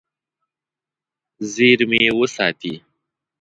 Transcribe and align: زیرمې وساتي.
زیرمې 1.53 2.03
وساتي. 2.19 2.73